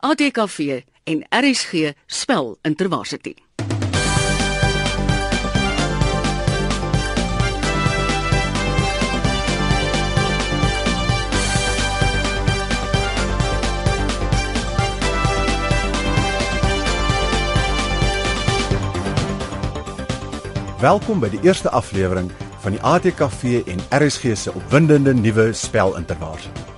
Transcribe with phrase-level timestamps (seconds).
[0.00, 3.34] ATKV en RSG spel Intervarsity.
[20.80, 22.30] Welkom by die eerste aflewering
[22.60, 26.69] van die ATKV en RSG se opwindende nuwe spel Intervarsity.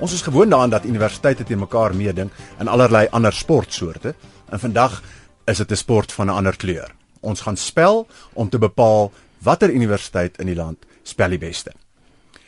[0.00, 4.14] Ons is gewoond daaraan dat universiteite teen mekaar meeding in allerlei ander sportsoorte
[4.48, 5.02] en vandag
[5.44, 6.94] is dit 'n sport van 'n ander kleur.
[7.20, 11.72] Ons gaan spel om te bepaal watter universiteit in die land spel die beste.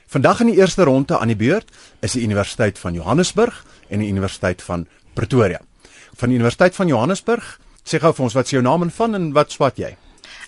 [0.07, 4.09] Vandag in die eerste ronde aan die beurt is die Universiteit van Johannesburg en die
[4.09, 5.61] Universiteit van Pretoria.
[6.15, 9.15] Van die Universiteit van Johannesburg, sê gou vir ons wat is jou naam en van
[9.15, 9.97] en wat swat jy?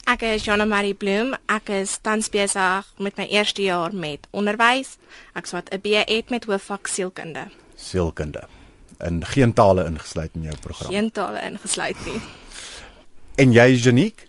[0.05, 1.31] Ek is Jana Marie Bloem.
[1.49, 4.99] Ek is tans besig met my eerste jaar met onderwys.
[5.33, 7.49] Ek swat 'n BEd met hoofvak sielkunde.
[7.77, 8.45] Sielkunde.
[8.99, 10.91] En geen tale ingesluit in jou program.
[10.91, 12.21] Geen tale ingesluit nie.
[13.37, 14.29] En jy, Janiek?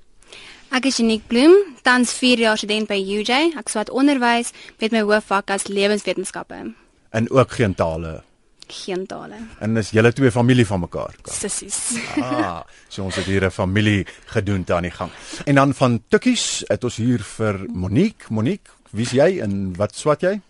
[0.71, 3.53] Ek is Unique Bloem, tans 4 jaar student by UJ.
[3.57, 6.73] Ek swat onderwys met my hoofvak as lewenswetenskappe.
[7.09, 8.23] En ook geen tale.
[8.67, 9.35] Geen tale.
[9.59, 11.15] En is julle twee familie van mekaar?
[11.23, 11.79] Sissies.
[12.21, 15.11] Ah, so ons het hier 'n familie gedoente aan die gang.
[15.45, 18.25] En dan van Tukkies het ons hier vir Monique.
[18.29, 20.41] Monique, wie's jy en wat swat jy?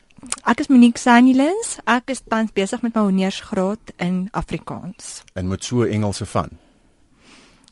[0.46, 1.78] Ek is Monique Sanilins.
[1.86, 5.24] Ek is tans besig met my honeursgraad in Afrikaans.
[5.34, 6.50] En met so Engelse van.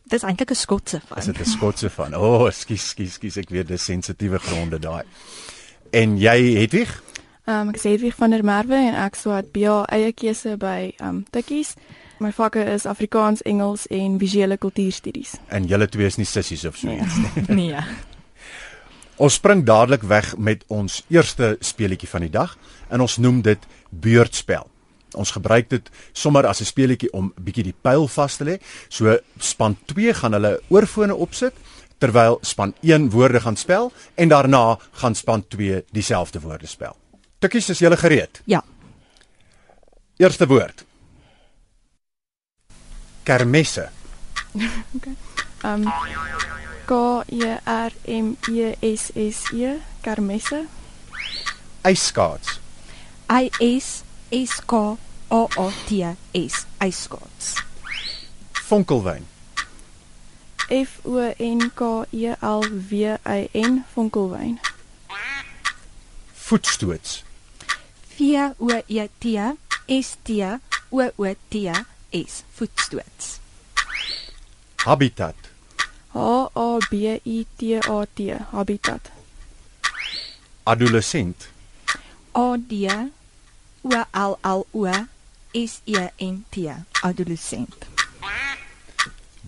[0.03, 1.17] Dis eintlik 'n Skotse van.
[1.17, 2.13] Is dit 'n Skotse van?
[2.13, 5.03] O, oh, skus, skus, skus, ek weet dis sensitiewe gronde daai.
[5.91, 7.03] En jy, Hedwig?
[7.43, 11.25] Um, ek is Hedwig van der Merwe en ek swat BA eie keuse by um
[11.35, 11.73] Tikkies.
[12.23, 15.33] My vakke is Afrikaans, Engels en visuele kultuurstudies.
[15.51, 17.43] En julle twee is nie sissies of so iets nie.
[17.65, 17.83] nee.
[19.23, 22.55] Ons spring dadelik weg met ons eerste speletjie van die dag
[22.89, 24.63] en ons noem dit beurtspel.
[25.19, 28.57] Ons gebruik dit sommer as 'n speletjie om bietjie die pyl vas te lê.
[28.89, 31.53] So span 2 gaan hulle oorfone opsit
[31.99, 37.02] terwyl span 1 woorde gaan spel en daarna gaan span 2 dieselfde woorde spel.
[37.43, 38.39] Tikkies, is julle gereed?
[38.47, 38.61] Ja.
[40.15, 40.85] Eerste woord.
[43.23, 43.89] Kermesse.
[45.63, 45.83] Um
[46.85, 50.67] K E R M E S S E Kermesse.
[51.89, 52.59] Ijskaats.
[53.27, 54.97] I S S K
[55.29, 56.65] O O T S.
[56.85, 57.63] Ijskaats.
[58.69, 59.27] Vonkelwyn.
[60.69, 64.59] F O N K E L W Y N Vonkelwyn.
[66.49, 67.32] Voetstoots.
[68.17, 69.37] V O E T
[69.87, 70.59] S T O
[70.91, 71.67] O T
[72.13, 72.43] S.
[72.55, 73.39] Voetstoots.
[74.85, 75.35] Habitat.
[76.13, 79.09] H A B I T A T Habitat.
[80.67, 81.47] Adolescent.
[82.35, 85.07] A D O L L O
[85.55, 86.71] S E N T.
[87.03, 87.85] Adolescent.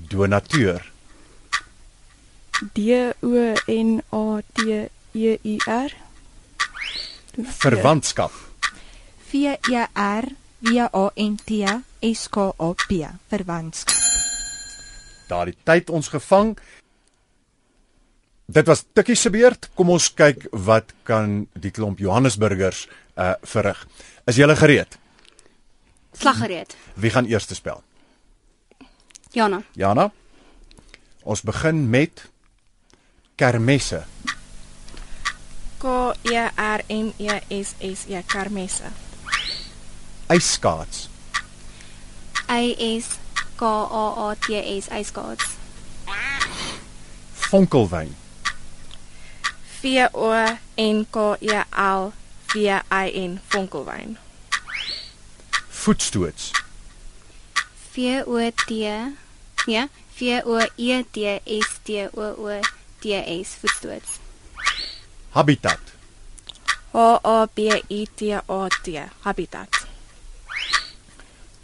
[0.09, 0.81] Donateur.
[2.73, 5.89] D O N A T E U R.
[7.37, 8.44] Verwantskap.
[9.31, 10.25] V E R
[10.61, 11.63] W A N T
[12.01, 13.05] S K A P.
[13.29, 13.95] Verwantskap.
[15.27, 16.53] Daardie tyd ons gevang.
[18.45, 19.69] Dit was Tikkie se beurt.
[19.73, 22.85] Kom ons kyk wat kan die klomp Johannesburgers
[23.17, 23.81] uh verrig.
[24.29, 24.97] Is julle gereed?
[26.15, 26.75] Slaggereed.
[26.95, 27.83] Wie gaan eers spel?
[29.33, 29.61] Jana.
[29.75, 30.11] Jana.
[31.23, 32.29] Ons begin met
[33.35, 34.05] kermesse.
[35.79, 39.04] K E R M E S S E Kermesse.
[40.33, 41.09] Ijskaats.
[42.49, 43.19] I S
[43.57, 45.45] K A A T S ijskaats.
[47.51, 48.15] Vonkelwyn.
[49.83, 52.13] V O N K E L
[52.55, 54.17] W I N Vonkelwyn.
[55.85, 56.53] Voetstoots.
[57.95, 58.85] V O T
[59.67, 59.87] Ja,
[60.19, 62.61] V O E T S T O O
[63.01, 64.19] T S voetstoots.
[65.31, 65.79] Habitat.
[66.93, 69.74] H A B I T A T Habitat.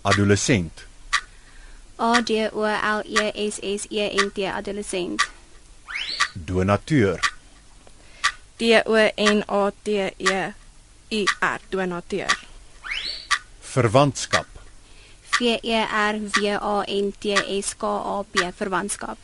[0.03, 0.85] Adolescent.
[1.97, 5.21] A D O L E S S E N T adolescent.
[6.33, 7.19] Donateur.
[8.57, 10.53] D O N A T E
[11.09, 12.37] U R donateur.
[13.61, 14.47] Verwantskap.
[15.37, 19.17] V E R W A N T S K A P verwantskap.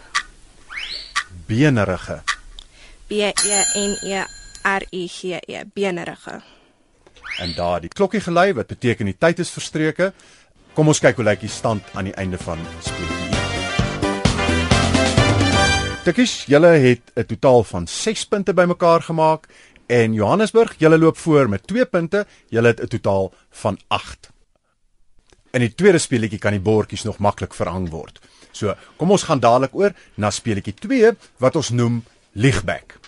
[1.48, 2.22] Benerige.
[3.08, 3.34] B E
[3.76, 4.26] N E
[4.64, 6.42] R I G E benerige.
[7.38, 10.14] En daar die klokkie gelei wat beteken die tyd is verstreke.
[10.78, 13.38] Kom ons kyk hoe lyk die stand aan die einde van speletjie 1.
[16.06, 19.48] Tikkies, julle het 'n totaal van 6 punte bymekaar gemaak
[19.88, 22.26] en Johannesburg, julle loop voor met 2 punte.
[22.50, 24.30] Julle het 'n totaal van 8.
[25.52, 28.20] In die tweede speletjie kan die bordjies nog maklik verhang word.
[28.52, 33.00] So, kom ons gaan dadelik oor na speletjie 2 wat ons noem Liegback.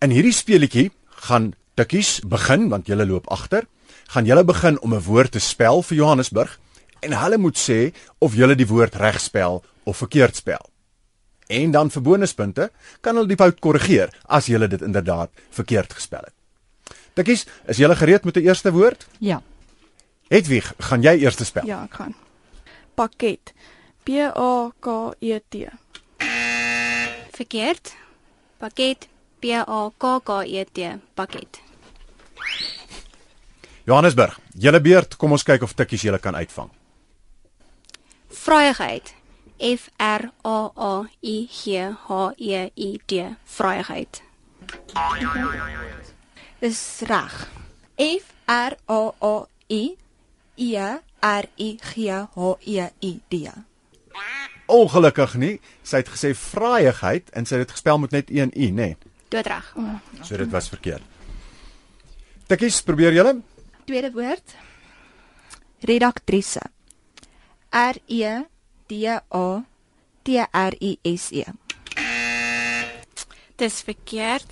[0.00, 3.66] In hierdie speletjie gaan Tikkies begin want julle loop agter.
[4.06, 6.58] Gaan julle begin om 'n woord te spel vir Johannesburg
[7.04, 10.70] en hulle moet sê of julle die woord reg spel of verkeerd spel.
[11.52, 12.70] En dan vir bonuspunte
[13.04, 16.34] kan hulle die fout korrigeer as julle dit inderdaad verkeerd gespel het.
[17.14, 19.06] Tikkies, is julle gereed met die eerste woord?
[19.20, 19.42] Ja.
[20.32, 21.66] Hedwig, gaan jy eers spel?
[21.68, 22.14] Ja, ek gaan.
[22.94, 23.52] Pakket.
[24.04, 25.68] P A K E T.
[27.36, 27.92] Verkeerd.
[28.58, 29.08] Pakket.
[29.40, 30.90] P A K K E T.
[31.14, 31.60] Pakket.
[33.84, 36.70] Johannesburg, julle beurt, kom ons kyk of Tikkies julle kan uitvang.
[38.44, 39.14] Vryheid.
[39.58, 43.36] F R A A I G H E I D.
[43.44, 44.22] Vryheid.
[46.58, 47.48] Dis reg.
[47.96, 49.96] F R A A I
[50.56, 50.76] E
[51.20, 53.48] R I G H E I D.
[54.66, 55.54] Ongelukkig nie.
[55.80, 58.92] Sy het gesê vraaiigheid en sy het dit gespel met net een u, nê?
[58.92, 58.96] Nee.
[59.32, 59.72] Doodreg.
[60.20, 61.02] So dit was verkeerd.
[62.46, 63.38] Tikkies, probeer julle?
[63.88, 64.56] Tweede woord.
[65.80, 66.73] Redaktrise.
[67.74, 68.46] R E
[68.86, 69.62] D A
[70.22, 71.44] T R I S E.
[73.56, 74.46] Dis verkeerd.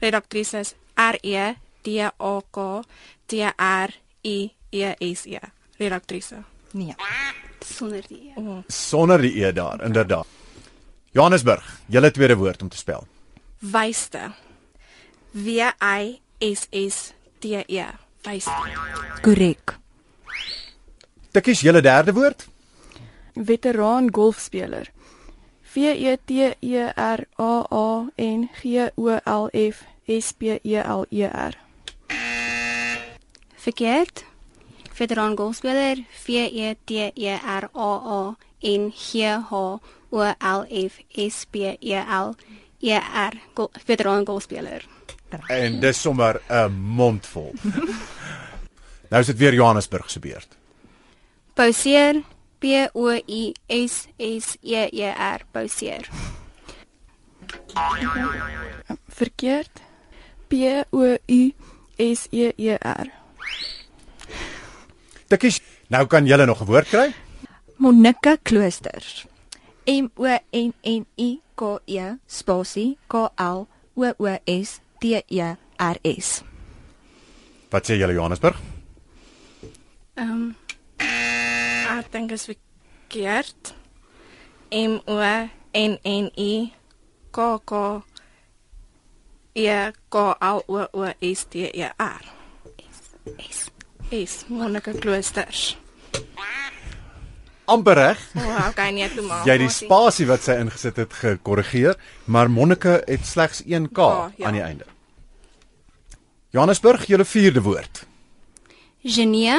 [0.00, 2.82] Redaktrise is R E D A K
[3.26, 3.90] T R
[4.22, 5.40] I E S E.
[5.78, 6.44] Redaktrise.
[6.72, 6.94] Nee.
[7.60, 8.32] Sonder die.
[8.36, 8.62] E.
[8.68, 10.26] Sonder die e daar, inderdaad.
[11.12, 13.06] Johannesburg, julle tweede woord om te spel.
[13.58, 14.30] Wyste.
[15.32, 15.48] W
[15.80, 17.86] Y S S T E.
[18.22, 18.54] Wyste.
[19.22, 19.74] Korrek.
[21.30, 22.46] Tikkies, julle derde woord?
[23.34, 24.92] Veteraan golfspeler.
[25.74, 30.76] V E T E R A A N G O L F S P E
[30.76, 31.54] L E R.
[33.56, 34.24] Verkeerd.
[34.98, 35.96] Veteran golfspeler.
[36.26, 39.80] V E T E R A A N G H O
[40.40, 42.34] L F S P E L
[42.80, 43.32] E R.
[43.54, 44.84] Gol veteran golfspeler.
[45.48, 47.52] En dis sommer 'n mondvol.
[49.10, 50.56] nou is dit weer Johannesburg se beurt.
[51.54, 52.22] Pauseer.
[52.60, 55.40] P O U S S E E R.
[55.52, 56.08] Pauseer.
[59.08, 59.70] Verkeerd.
[60.48, 61.52] P O U
[61.98, 63.08] S E E R.
[65.30, 67.14] Tikkies, nou kan julle nog 'n woord kry?
[67.76, 69.26] Monike Kloosters.
[69.86, 75.56] M O N N I K E spasie K L O O S T E
[75.78, 76.42] R S.
[77.70, 78.56] Wat sê julle Johannesburg?
[80.14, 80.56] Ehm um,
[81.98, 83.74] ek dink is verkeerd.
[84.70, 85.18] M O
[85.74, 86.72] N N I
[87.34, 88.02] K K
[89.54, 92.22] E K L O O S T E R.
[93.50, 93.70] S.
[94.10, 95.76] Is Monica Kloosters.
[97.70, 98.18] amper reg.
[98.34, 99.44] O, oh, okay, nee, toe maar.
[99.46, 101.94] Jy het die spasie wat sy ingesit het gekorrigeer,
[102.26, 104.46] maar Monike het slegs 1 K Ja, ja.
[104.48, 104.86] aan die einde.
[106.50, 108.02] Johannesburg, julle vierde woord.
[109.06, 109.54] Genie.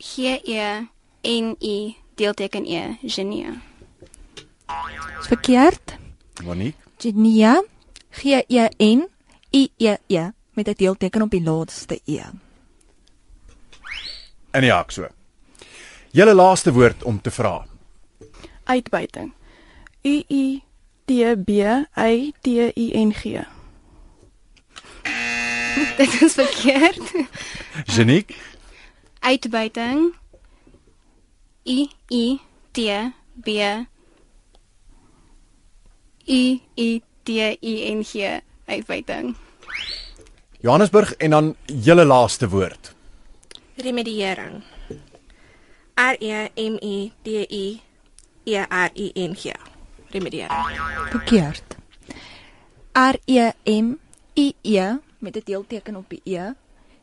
[0.00, 0.86] G E
[1.24, 2.96] N I deelteken E.
[3.02, 3.50] Genie.
[5.18, 5.96] Dis verkeerd.
[6.44, 7.62] Monique, Genia.
[8.10, 9.08] G E N
[9.52, 12.22] I E E met 'n deelteken op die laaste E.
[14.54, 15.08] in die hak so.
[16.14, 17.66] Julle laaste woord om te vra.
[18.64, 19.32] Uitbuiting.
[20.04, 20.62] U I
[21.04, 21.48] T B
[21.96, 23.42] Y T I N G.
[25.98, 27.12] Dit is verkeerd.
[27.84, 28.36] Janiek,
[29.20, 30.14] Uitbuiting.
[31.66, 32.40] I I
[32.72, 33.12] T
[33.44, 33.62] B
[36.26, 38.40] I I T I N G.
[38.66, 39.36] Uitbuiting.
[40.60, 42.94] Johannesburg en dan julle laaste woord.
[43.76, 44.62] Remediering.
[45.94, 47.80] R E M E D I
[48.44, 49.52] E R I N G.
[50.10, 50.66] Remediering.
[51.10, 51.76] Verkeerd.
[52.92, 53.98] R E M
[54.36, 56.52] I E met 'n deelteken op die E.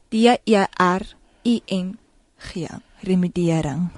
[0.10, 0.14] D
[0.44, 1.04] E R
[1.46, 1.98] I N
[2.38, 2.68] G.
[3.00, 3.90] Remediering.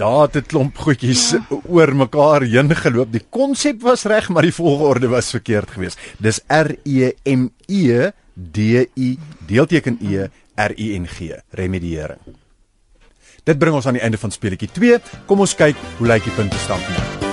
[0.00, 1.44] Daar het 'n klomp goedjies ja.
[1.68, 3.12] oor mekaar heen geloop.
[3.12, 5.98] Die konsep was reg, maar die volgorde was verkeerd geweest.
[6.18, 8.56] Dis R E M E D
[8.96, 11.36] I deelteken E R I N G.
[11.50, 12.20] Remediering.
[13.44, 14.98] Dit bring ons aan die einde van speletjie 2.
[15.26, 17.30] Kom ons kyk hoe lyk die puntestand nou.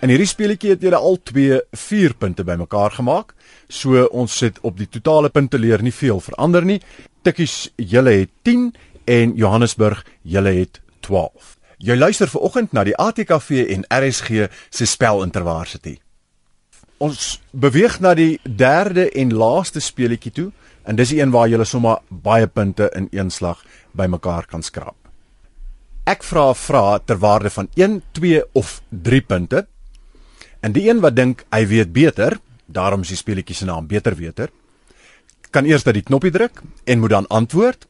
[0.00, 3.34] In hierdie speletjie het julle al twee 4 punte bymekaar gemaak.
[3.68, 6.80] So ons sit op die totale punte leer nie veel verander nie.
[7.22, 8.72] Tikkies, julle het 10
[9.04, 11.56] en Johannesburg, julle het 12.
[11.78, 15.98] Jy luister ver oggend na die ATKV en RSG se spel Intervarsity.
[16.98, 20.50] Ons beweeg na die derde en laaste speletjie toe
[20.90, 23.60] En dis die een waar jy sommer baie punte in een slag
[23.92, 24.96] bymekaar kan skraap.
[26.04, 29.66] Ek vra 'n vraag ter waarde van 1, 2 of 3 punte.
[30.60, 34.16] En die een wat dink hy weet beter, daarom is die speletjie se naam beter
[34.16, 34.50] weter,
[35.50, 37.86] kan eers dat die knoppie druk en moet dan antwoord.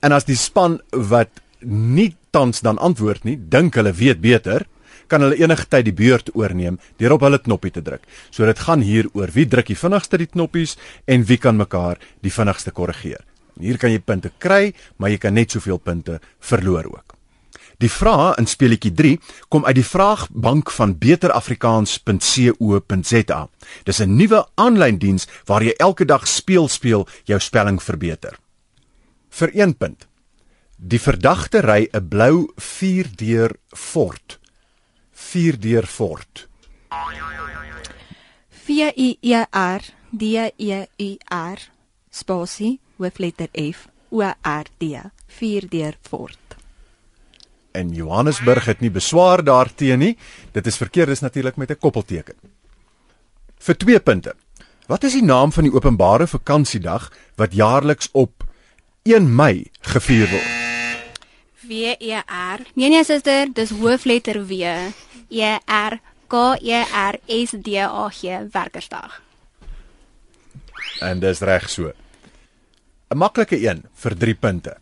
[0.00, 1.28] En as die span wat
[1.60, 4.66] nie tans dan antwoord nie, dink hulle weet beter,
[5.06, 8.02] kan hulle enige tyd die beurt oorneem deur op hulle knoppie te druk.
[8.30, 10.76] So dit gaan hier oor wie druk die vinnigste die knoppies
[11.06, 13.22] en wie kan mekaar die vinnigste korrigeer.
[13.60, 17.16] Hier kan jy punte kry, maar jy kan net soveel punte verloor ook.
[17.80, 19.18] Die vraag in speletjie 3
[19.52, 23.40] kom uit die vraagbank van beterafrikaans.co.za.
[23.84, 28.38] Dis 'n nuwe aanlyn diens waar jy elke dag speel speel jou spelling verbeter.
[29.36, 30.06] Vir 1 punt.
[30.76, 34.38] Die verdagte ry 'n blou 4-deur Ford.
[35.12, 36.48] 4-deur Ford.
[38.48, 40.22] V I E R D
[40.56, 41.58] E U R
[42.10, 46.56] spasie hoofletter F O R D 4 deur Fort.
[47.72, 50.16] En Johannesburg het nie beswaar daarteenoor nie.
[50.52, 52.36] Dit is verkeerd is natuurlik met 'n koppelteken.
[53.58, 54.34] Vir 2 punte.
[54.86, 58.35] Wat is die naam van die openbare vakansiedag wat jaarliks op
[59.06, 60.46] 1 Mei gevier word?
[61.62, 64.70] W E R Nee nee suster, dis hoofletter W
[65.30, 69.20] E R K E R S D A G Werkersdag.
[71.06, 71.92] En dis reg so.
[73.08, 74.76] 'n Maklike een vir 3 punte.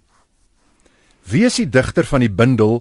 [1.28, 2.80] Wie is die digter van die bundel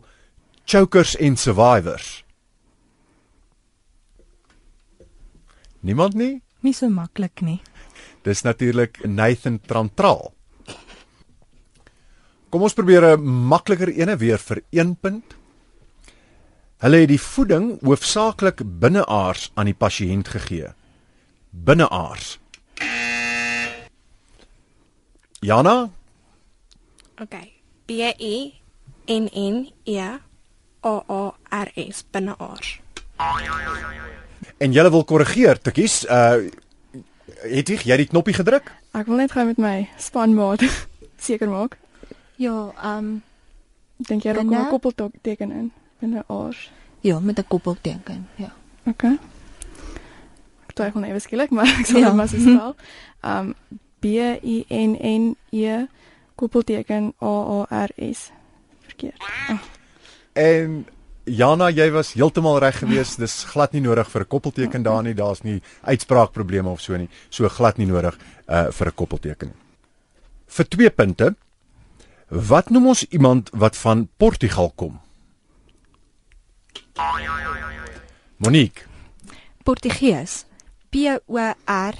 [0.65, 2.23] Chokers and Survivors?
[5.79, 6.41] Niemand nie?
[6.59, 7.59] Nie so maklik nie.
[8.23, 10.32] Dis natuurlik Nathan Trantral.
[12.53, 15.23] Kom ons probeer 'n makliker ene weer vir 1 punt.
[16.77, 20.69] Hulle het die voeding hoofsaaklik binneaars aan die pasiënt gegee.
[21.49, 22.37] Binneaars.
[25.41, 25.89] Jana,
[27.21, 27.51] Okay.
[27.85, 28.53] B E
[29.07, 30.19] N N E A
[31.09, 32.79] A R S binneaars.
[34.57, 36.05] en jy wil korrigeer, Tikkies.
[36.05, 36.49] Uh
[37.43, 38.71] het jy jy die knoppie gedruk?
[38.93, 40.61] Ek wil net gou met my spanmaat
[41.17, 41.77] seker maak.
[42.35, 43.21] Ja, ehm um,
[43.99, 44.63] Ek dink jy raak Binne?
[44.65, 46.71] 'n koppelteken in binne aars.
[47.01, 48.51] ja, met 'n koppelteken, ja.
[48.85, 49.17] Okay.
[50.67, 52.05] Ek twyfel net skielik, maar ek sal Ja.
[52.07, 52.75] dit maar so spel.
[53.23, 53.53] Um
[53.99, 54.05] B
[54.43, 55.85] I N N E
[56.35, 57.25] koppelteken A
[57.61, 58.31] A R S.
[58.81, 59.21] Verkeerd.
[59.49, 59.59] Oh,
[60.33, 60.85] En
[61.25, 63.17] Jana, jy was heeltemal reg geweest.
[63.23, 65.13] Dis glad nie nodig vir 'n koppelteken daar nie.
[65.13, 67.09] Daar's nie uitspraakprobleme of so nie.
[67.29, 68.17] So glad nie nodig
[68.49, 69.55] uh vir 'n koppelteken nie.
[70.47, 71.35] Vir 2 punte.
[72.33, 74.99] Wat noem ons iemand wat van Portugal kom?
[78.37, 78.81] Monique,
[79.63, 80.45] Portugees.
[80.89, 81.93] P O R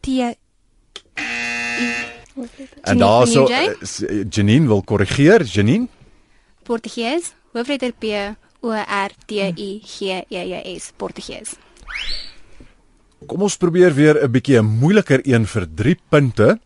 [0.00, 0.06] T
[2.82, 3.68] en daarso van UJ?
[3.68, 5.42] uh, s- uh, Janine wil korrigeer.
[5.44, 5.86] Janine,
[6.62, 8.04] Portugees, hoofletter P
[8.60, 11.54] O R T U G E E S, Portugees.
[13.26, 16.60] kom ons probeer weer 'n bietjie 'n moeiliker een vir 3 punte.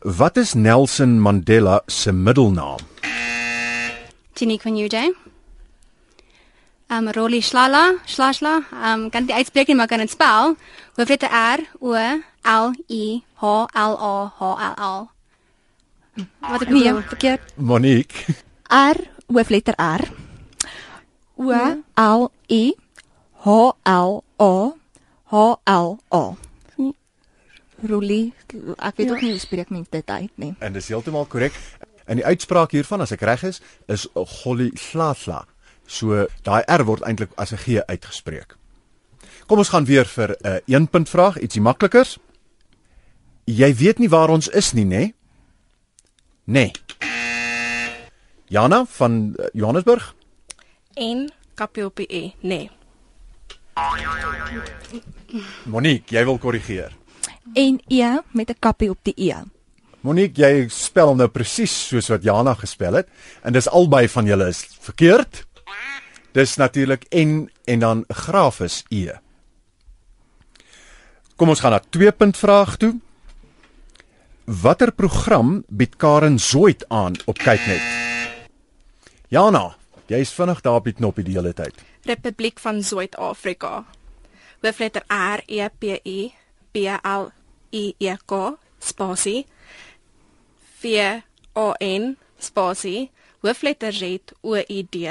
[0.00, 2.78] Wat is Nelson Mandela se middelnaam?
[4.34, 5.12] Van UJ.
[6.88, 10.54] Um Rolly Slala, Slashla, um kan dit uitspreek nie, maar kan dit spel.
[10.94, 11.92] Hoofletter R O
[12.42, 15.10] L I H L A H L L.
[16.40, 17.02] Wat ek bedoel?
[17.02, 17.40] verkeerd.
[17.56, 18.24] Monique.
[18.70, 20.08] R hoofletter R
[21.36, 22.74] O L I
[23.44, 24.72] H L A
[25.30, 26.47] H L A.
[27.82, 28.32] Rolie,
[28.76, 29.12] ek weet Ja.
[29.14, 30.54] ook nie hoe spreek mens dit uit nie.
[30.58, 31.52] En dis heeltemal korrek.
[32.06, 35.46] En die uitspraak hiervan as ek reg is, is Golli Slasla.
[35.86, 38.56] So daai R word eintlik as 'n G uitgespreek.
[39.46, 42.18] Kom ons gaan weer vir 'n uh, een punt vraag, ietsie maklikers.
[43.44, 44.88] Jy weet nie waar ons is nie, nê?
[44.88, 45.14] Nee?
[46.44, 46.72] Nee.
[48.48, 50.14] Jana van uh, Johannesburg.
[51.00, 52.32] N kapie op die E.
[52.40, 52.70] Nee.
[55.64, 56.97] Monique, jy wil korrigeer.
[57.54, 59.34] En E met 'n kappie op die E.
[60.00, 63.08] Monique, jy spel hom nou presies soos wat Jana gespel het
[63.42, 65.46] en dis albei van julle is verkeerd.
[66.32, 69.10] Dis natuurlik N en dan grafis E.
[71.36, 73.00] Kom ons gaan na 2 punt vraag toe.
[74.44, 77.82] Watter program bied Karen Zoid aan op Kyknet?
[79.28, 79.76] Jana,
[80.06, 81.74] jy's vinnig daar op die knoppie die hele tyd.
[82.02, 83.84] Republiek van Suid-Afrika.
[84.62, 86.30] Hoofletter R E P U
[86.72, 87.37] B L
[87.72, 89.46] I E K spasie
[90.80, 90.82] V
[91.54, 93.10] A N spasie
[93.42, 95.08] hoofletter Z O I D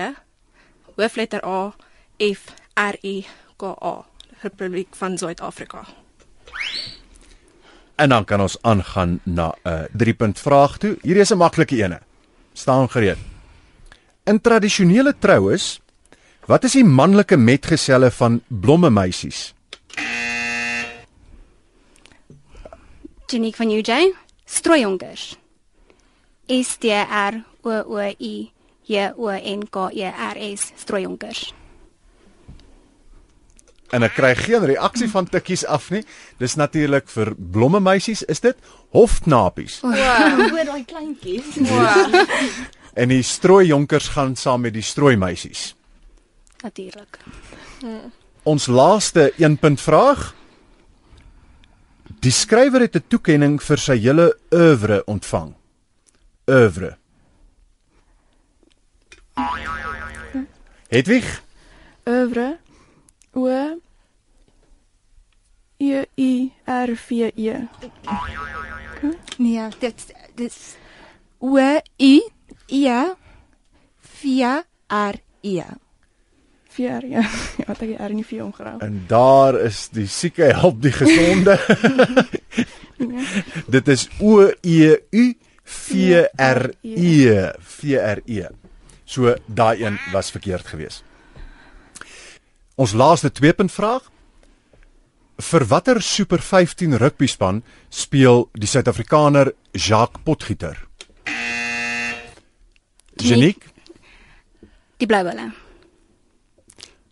[0.98, 1.74] hoofletter A
[2.20, 3.26] F R I
[3.58, 4.06] K A
[4.42, 5.86] Republiek van Suid-Afrika.
[7.96, 10.98] En dan kan ons aangaan na 'n uh, 3 punt vraag toe.
[11.02, 12.00] Hierdie is 'n maklike ene.
[12.54, 13.18] Staan gereed.
[14.24, 15.80] In tradisionele troues,
[16.46, 19.54] wat is die manlike metgeselle van blomme meisies?
[23.28, 24.14] Janiek van UJ,
[24.46, 25.38] strooijonkers.
[26.48, 28.52] S T R O O I
[28.88, 31.54] J O N K E R S strooijonkers.
[33.92, 36.06] En ek kry geen reaksie van tikkies af nie.
[36.40, 38.56] Dis natuurlik vir blomme meisies, is dit
[38.96, 39.82] hofknapies.
[39.84, 41.60] Oor daai kleintjies.
[41.68, 42.16] Wow.
[42.98, 45.76] En die strooijonkers gaan saam met die strooimeisies.
[46.64, 47.20] Natuurlik.
[48.42, 50.32] Ons laaste 1 punt vraag.
[52.28, 55.56] Die skrywer het 'n toekenning vir sy hele oeuvre ontvang.
[56.48, 56.98] Oeuvre.
[60.90, 61.44] Hedwig,
[62.06, 62.60] Oeuvre.
[63.34, 63.48] O
[65.78, 67.68] E I R V E.
[69.38, 70.76] Nee, dit dis
[71.40, 72.22] O U
[72.68, 73.16] E
[74.00, 74.24] V
[74.88, 75.64] R E.
[76.78, 77.24] Vier ja.
[77.60, 78.78] Ja, wat ek die R nie vir omgerou.
[78.86, 81.58] en daar is die sieke help die gesonde.
[83.76, 85.26] Dit is O E U
[85.64, 88.46] V R E V R E.
[89.06, 91.04] So daai een was verkeerd geweest.
[92.78, 94.06] Ons laaste 2 punt vraag.
[95.42, 100.78] Vir watter Super 15 rugby span speel die Suid-Afrikaner Jacques Potgieter?
[103.18, 103.64] Janiek,
[104.98, 105.52] Die blou bulle.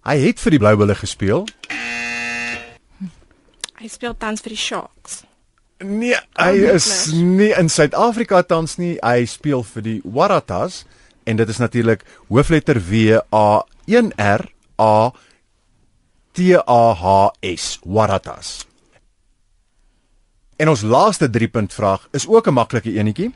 [0.06, 1.46] Hy het vir die Blou Bulle gespeel.
[3.76, 5.24] Hy speel tans vir die Sharks.
[5.84, 8.96] Nee, hy is nie in Suid-Afrika tans nie.
[9.04, 10.86] Hy speel vir die Waratahs
[11.28, 14.46] en dit is natuurlik hoofletter W A 1 R
[14.80, 15.12] A
[16.32, 18.64] T A H S Waratahs.
[20.56, 23.34] En ons laaste 3 punt vraag is ook 'n maklike enetjie.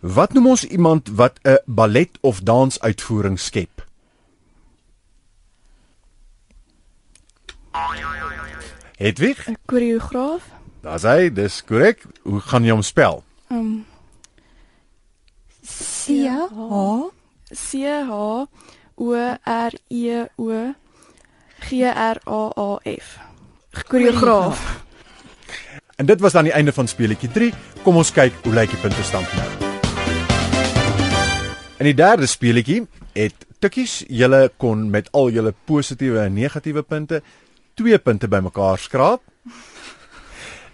[0.00, 3.91] Wat noem ons iemand wat 'n ballet of dansuitvoering skep?
[8.96, 10.42] Hedwig, 'n Koreograaf.
[10.80, 12.04] daar's hy, dis korrek.
[12.22, 13.24] Hoe gaan jy hom spel?
[13.50, 13.86] Um
[15.62, 17.10] C H
[17.54, 18.46] C H
[18.94, 20.74] O R E O
[21.60, 23.18] G R A A F.
[23.88, 24.82] Koreograaf.
[25.96, 27.52] En dit was dan die einde van speletjie 3.
[27.82, 29.70] Kom ons kyk hoe lyk die puntestand nou.
[31.78, 37.22] In die derde speletjie het Tikkies julle kon met al julle positiewe en negatiewe punte
[37.74, 39.22] 2 punte bymekaar skraap.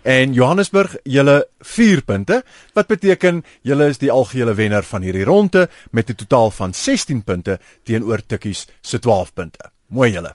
[0.02, 5.68] En Johannesburg julle 4 punte, wat beteken julle is die algehele wenner van hierdie ronde
[5.90, 9.70] met 'n totaal van 16 punte teenoor Tikkies se 12 punte.
[9.88, 10.34] Mooi julle.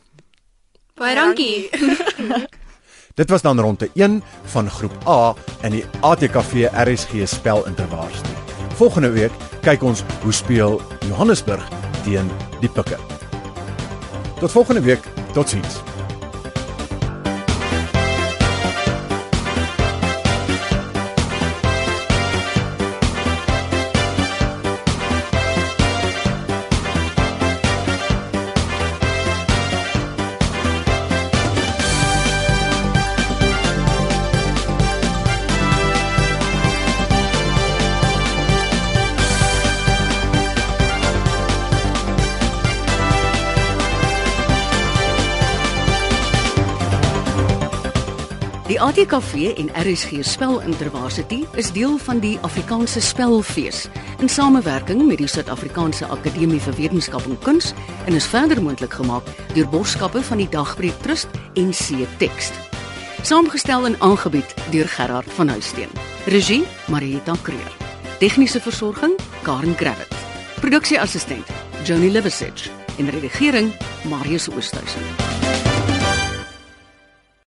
[0.95, 1.69] Baie dankie.
[3.19, 8.33] Dit was dan ronde 1 van groep A in die ATKV RSG spelintervarsity.
[8.75, 11.67] Volgende week kyk ons hoe speel Johannesburg
[12.03, 12.97] teen die Pikke.
[14.39, 15.92] Tot volgende week, totsiens.
[48.73, 53.83] Die ATKV en RSG Spelintervarsity is deel van die Afrikaanse Spelfees
[54.17, 57.69] in samewerking met die Suid-Afrikaanse Akademie vir Wetenskap en Kuns
[58.07, 62.57] en is verder moontlik gemaak deur borgskappe van die Dagbreek Trust en C Tekst.
[63.21, 65.93] Saamgestel en aangebied deur Gerard van Huisteen.
[66.25, 67.77] Regie Marieta Kreer.
[68.17, 70.17] Tegniese versorging Karen Gravett.
[70.65, 71.53] Produksieassistent
[71.85, 73.69] Joni Liversidge en redigering
[74.09, 75.62] Marius Oosthuizen.